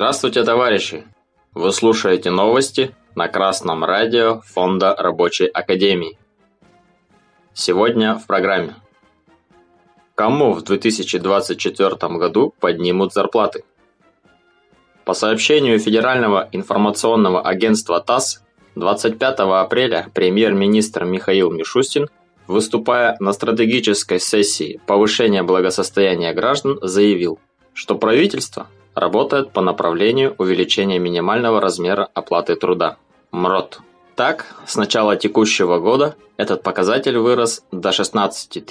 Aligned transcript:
Здравствуйте, 0.00 0.44
товарищи! 0.44 1.04
Вы 1.52 1.72
слушаете 1.72 2.30
новости 2.30 2.96
на 3.14 3.28
Красном 3.28 3.84
радио 3.84 4.40
Фонда 4.46 4.96
Рабочей 4.96 5.44
Академии. 5.44 6.18
Сегодня 7.52 8.14
в 8.14 8.26
программе. 8.26 8.76
Кому 10.14 10.54
в 10.54 10.62
2024 10.62 11.90
году 12.16 12.54
поднимут 12.60 13.12
зарплаты? 13.12 13.64
По 15.04 15.12
сообщению 15.12 15.78
Федерального 15.78 16.48
информационного 16.50 17.42
агентства 17.42 18.00
ТАСС, 18.00 18.42
25 18.76 19.40
апреля 19.40 20.08
премьер-министр 20.14 21.04
Михаил 21.04 21.50
Мишустин, 21.50 22.08
выступая 22.46 23.18
на 23.20 23.34
стратегической 23.34 24.18
сессии 24.18 24.80
повышения 24.86 25.42
благосостояния 25.42 26.32
граждан, 26.32 26.78
заявил, 26.80 27.38
что 27.74 27.96
правительство 27.96 28.66
работает 29.00 29.50
по 29.50 29.62
направлению 29.62 30.36
увеличения 30.38 30.98
минимального 30.98 31.58
размера 31.60 32.08
оплаты 32.14 32.54
труда– 32.54 32.98
МРОТ. 33.32 33.80
Так, 34.14 34.54
с 34.66 34.76
начала 34.76 35.16
текущего 35.16 35.78
года 35.78 36.14
этот 36.36 36.62
показатель 36.62 37.16
вырос 37.16 37.64
до 37.72 37.92
16 37.92 38.62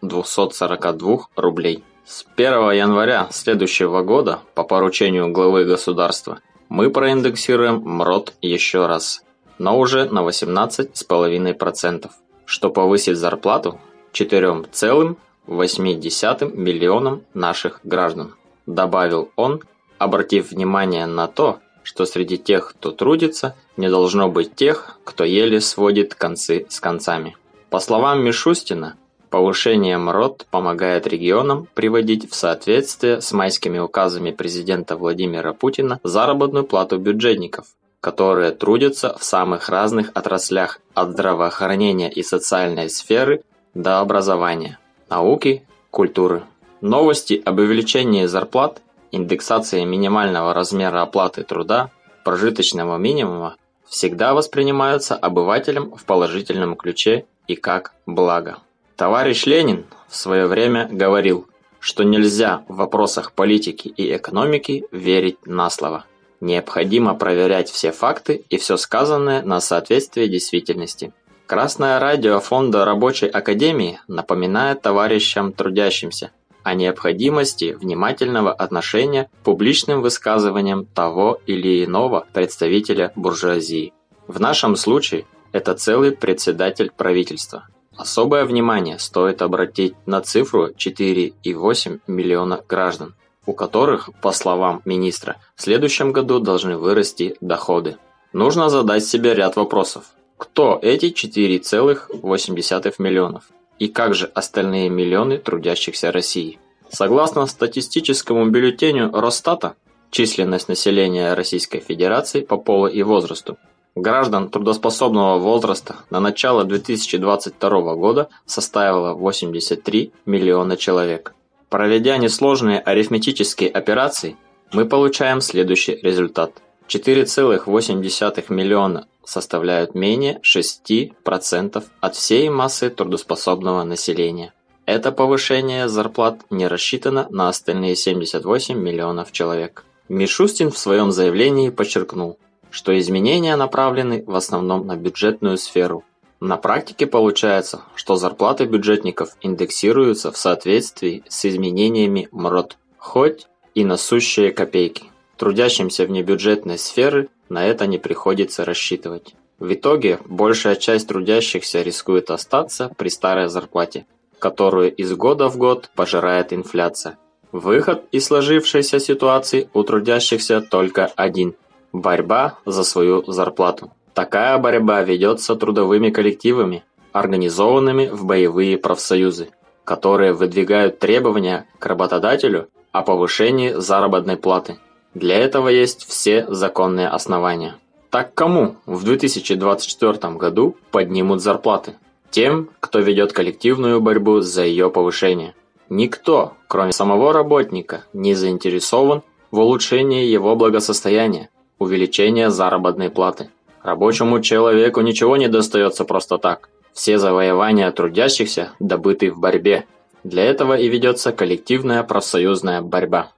242 0.00 1.18
рублей. 1.34 1.82
С 2.04 2.24
1 2.36 2.70
января 2.72 3.26
следующего 3.30 4.02
года 4.02 4.38
по 4.54 4.62
поручению 4.62 5.32
главы 5.32 5.64
государства 5.64 6.38
мы 6.68 6.90
проиндексируем 6.90 7.82
МРОТ 7.84 8.34
еще 8.40 8.86
раз, 8.86 9.24
но 9.58 9.76
уже 9.78 10.04
на 10.04 10.20
18,5%, 10.20 12.10
что 12.44 12.70
повысит 12.70 13.16
зарплату 13.16 13.80
4,8 14.12 16.56
миллионам 16.56 17.22
наших 17.34 17.80
граждан 17.82 18.36
добавил 18.66 19.30
он, 19.36 19.62
обратив 20.02 20.50
внимание 20.50 21.06
на 21.06 21.26
то, 21.28 21.60
что 21.82 22.04
среди 22.04 22.38
тех, 22.38 22.70
кто 22.70 22.90
трудится, 22.90 23.56
не 23.76 23.88
должно 23.88 24.28
быть 24.28 24.54
тех, 24.54 24.98
кто 25.04 25.24
еле 25.24 25.60
сводит 25.60 26.14
концы 26.14 26.66
с 26.68 26.80
концами. 26.80 27.36
По 27.70 27.80
словам 27.80 28.22
Мишустина, 28.22 28.96
повышение 29.30 29.98
МРОТ 29.98 30.46
помогает 30.50 31.06
регионам 31.06 31.66
приводить 31.74 32.30
в 32.30 32.34
соответствие 32.34 33.20
с 33.20 33.32
майскими 33.32 33.78
указами 33.78 34.30
президента 34.30 34.96
Владимира 34.96 35.52
Путина 35.52 36.00
заработную 36.04 36.64
плату 36.64 36.98
бюджетников, 36.98 37.66
которые 38.00 38.50
трудятся 38.50 39.16
в 39.18 39.24
самых 39.24 39.68
разных 39.68 40.10
отраслях 40.14 40.80
от 40.94 41.12
здравоохранения 41.12 42.10
и 42.10 42.22
социальной 42.22 42.90
сферы 42.90 43.42
до 43.74 44.00
образования, 44.00 44.78
науки, 45.08 45.64
культуры. 45.90 46.42
Новости 46.80 47.40
об 47.44 47.58
увеличении 47.58 48.26
зарплат, 48.26 48.82
индексации 49.12 49.84
минимального 49.84 50.52
размера 50.54 51.02
оплаты 51.02 51.44
труда, 51.44 51.90
прожиточного 52.24 52.96
минимума 52.96 53.56
всегда 53.86 54.34
воспринимаются 54.34 55.14
обывателем 55.14 55.94
в 55.94 56.04
положительном 56.04 56.74
ключе 56.76 57.26
и 57.46 57.54
как 57.54 57.92
благо. 58.06 58.58
Товарищ 58.96 59.46
Ленин 59.46 59.84
в 60.08 60.16
свое 60.16 60.46
время 60.46 60.88
говорил, 60.90 61.46
что 61.78 62.02
нельзя 62.02 62.64
в 62.68 62.76
вопросах 62.76 63.32
политики 63.32 63.88
и 63.88 64.16
экономики 64.16 64.84
верить 64.92 65.46
на 65.46 65.68
слово. 65.68 66.04
Необходимо 66.40 67.14
проверять 67.14 67.70
все 67.70 67.92
факты 67.92 68.44
и 68.48 68.56
все 68.56 68.76
сказанное 68.76 69.42
на 69.42 69.60
соответствие 69.60 70.28
действительности. 70.28 71.12
Красное 71.46 71.98
радио 71.98 72.40
Фонда 72.40 72.84
Рабочей 72.84 73.28
Академии 73.28 74.00
напоминает 74.08 74.80
товарищам 74.80 75.52
трудящимся– 75.52 76.30
о 76.62 76.74
необходимости 76.74 77.76
внимательного 77.78 78.52
отношения 78.52 79.24
к 79.24 79.44
публичным 79.44 80.02
высказываниям 80.02 80.86
того 80.86 81.40
или 81.46 81.84
иного 81.84 82.26
представителя 82.32 83.12
буржуазии. 83.16 83.92
В 84.28 84.40
нашем 84.40 84.76
случае 84.76 85.26
это 85.52 85.74
целый 85.74 86.12
председатель 86.12 86.90
правительства. 86.96 87.68
Особое 87.96 88.44
внимание 88.44 88.98
стоит 88.98 89.42
обратить 89.42 89.94
на 90.06 90.22
цифру 90.22 90.70
4,8 90.70 92.00
миллиона 92.06 92.64
граждан, 92.66 93.14
у 93.44 93.52
которых, 93.52 94.10
по 94.22 94.32
словам 94.32 94.80
министра, 94.84 95.36
в 95.54 95.62
следующем 95.62 96.12
году 96.12 96.38
должны 96.38 96.78
вырасти 96.78 97.36
доходы. 97.40 97.96
Нужно 98.32 98.70
задать 98.70 99.04
себе 99.04 99.34
ряд 99.34 99.56
вопросов. 99.56 100.04
Кто 100.38 100.78
эти 100.80 101.12
4,8 101.12 102.94
миллионов? 102.98 103.44
И 103.78 103.88
как 103.88 104.14
же 104.14 104.26
остальные 104.26 104.88
миллионы 104.88 105.38
трудящихся 105.38 106.10
России? 106.12 106.58
Согласно 106.92 107.46
статистическому 107.46 108.50
бюллетеню 108.50 109.10
Росстата, 109.12 109.76
численность 110.10 110.68
населения 110.68 111.32
Российской 111.32 111.80
Федерации 111.80 112.42
по 112.42 112.58
полу 112.58 112.86
и 112.86 113.02
возрасту 113.02 113.56
граждан 113.94 114.50
трудоспособного 114.50 115.38
возраста 115.38 115.96
на 116.10 116.20
начало 116.20 116.64
2022 116.64 117.94
года 117.94 118.28
составила 118.44 119.14
83 119.14 120.12
миллиона 120.26 120.76
человек. 120.76 121.34
Проведя 121.70 122.18
несложные 122.18 122.78
арифметические 122.78 123.70
операции, 123.70 124.36
мы 124.72 124.84
получаем 124.84 125.40
следующий 125.40 125.98
результат. 126.02 126.62
4,8 126.88 128.52
миллиона 128.52 129.06
составляют 129.24 129.94
менее 129.94 130.40
6% 130.42 131.84
от 132.00 132.14
всей 132.14 132.50
массы 132.50 132.90
трудоспособного 132.90 133.84
населения. 133.84 134.52
Это 134.84 135.12
повышение 135.12 135.88
зарплат 135.88 136.40
не 136.50 136.66
рассчитано 136.66 137.28
на 137.30 137.48
остальные 137.48 137.94
78 137.94 138.76
миллионов 138.76 139.30
человек. 139.30 139.84
Мишустин 140.08 140.70
в 140.70 140.78
своем 140.78 141.12
заявлении 141.12 141.70
подчеркнул, 141.70 142.36
что 142.70 142.98
изменения 142.98 143.54
направлены 143.54 144.24
в 144.26 144.34
основном 144.34 144.86
на 144.86 144.96
бюджетную 144.96 145.56
сферу. 145.56 146.04
На 146.40 146.56
практике 146.56 147.06
получается, 147.06 147.82
что 147.94 148.16
зарплаты 148.16 148.64
бюджетников 148.64 149.36
индексируются 149.40 150.32
в 150.32 150.36
соответствии 150.36 151.22
с 151.28 151.44
изменениями 151.44 152.28
МРОТ, 152.32 152.76
хоть 152.98 153.46
и 153.76 153.84
на 153.84 153.96
сущие 153.96 154.50
копейки. 154.50 155.04
Трудящимся 155.36 156.04
вне 156.06 156.22
бюджетной 156.22 156.78
сферы 156.78 157.28
на 157.48 157.64
это 157.64 157.86
не 157.86 157.98
приходится 157.98 158.64
рассчитывать. 158.64 159.34
В 159.60 159.72
итоге 159.72 160.18
большая 160.24 160.74
часть 160.74 161.06
трудящихся 161.06 161.82
рискует 161.82 162.30
остаться 162.30 162.90
при 162.96 163.08
старой 163.08 163.48
зарплате, 163.48 164.06
которую 164.42 164.92
из 164.92 165.14
года 165.14 165.48
в 165.48 165.56
год 165.56 165.88
пожирает 165.94 166.52
инфляция. 166.52 167.16
Выход 167.52 168.02
из 168.10 168.24
сложившейся 168.24 168.98
ситуации 168.98 169.70
у 169.72 169.84
трудящихся 169.84 170.60
только 170.60 171.12
один– 171.14 171.54
борьба 171.92 172.58
за 172.66 172.82
свою 172.82 173.22
зарплату. 173.30 173.92
Такая 174.14 174.58
борьба 174.58 175.02
ведется 175.02 175.54
трудовыми 175.54 176.10
коллективами, 176.10 176.82
организованными 177.12 178.08
в 178.08 178.24
боевые 178.24 178.78
профсоюзы, 178.78 179.50
которые 179.84 180.32
выдвигают 180.32 180.98
требования 180.98 181.66
к 181.78 181.86
работодателю 181.86 182.68
о 182.90 183.02
повышении 183.02 183.70
заработной 183.70 184.36
платы. 184.36 184.78
Для 185.14 185.36
этого 185.36 185.68
есть 185.68 186.04
все 186.04 186.46
законные 186.48 187.06
основания. 187.06 187.76
Так 188.10 188.34
кому 188.34 188.74
в 188.86 189.04
2024 189.04 190.34
году 190.34 190.76
поднимут 190.90 191.40
зарплаты? 191.40 191.94
Тем, 192.32 192.70
кто 192.80 192.98
ведет 193.00 193.34
коллективную 193.34 194.00
борьбу 194.00 194.40
за 194.40 194.64
ее 194.64 194.90
повышение. 194.90 195.54
Никто, 195.90 196.54
кроме 196.66 196.92
самого 196.92 197.34
работника, 197.34 198.06
не 198.14 198.34
заинтересован 198.34 199.22
в 199.50 199.58
улучшении 199.58 200.24
его 200.24 200.56
благосостояния, 200.56 201.50
увеличении 201.78 202.46
заработной 202.46 203.10
платы. 203.10 203.50
Рабочему 203.82 204.40
человеку 204.40 205.02
ничего 205.02 205.36
не 205.36 205.48
достается 205.48 206.06
просто 206.06 206.38
так. 206.38 206.70
Все 206.94 207.18
завоевания 207.18 207.90
трудящихся 207.92 208.72
добыты 208.80 209.30
в 209.30 209.38
борьбе. 209.38 209.84
Для 210.24 210.44
этого 210.44 210.78
и 210.78 210.88
ведется 210.88 211.32
коллективная 211.32 212.02
профсоюзная 212.02 212.80
борьба. 212.80 213.32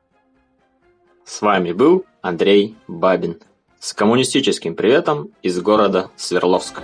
С 1.24 1.42
вами 1.42 1.72
был 1.72 2.04
Андрей 2.22 2.76
Бабин 2.86 3.40
с 3.80 3.92
коммунистическим 3.92 4.76
приветом 4.76 5.30
из 5.42 5.60
города 5.60 6.10
Свердловска. 6.14 6.82